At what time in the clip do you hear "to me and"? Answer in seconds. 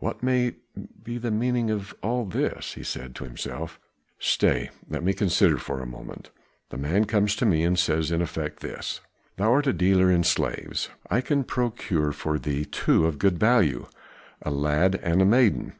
7.36-7.78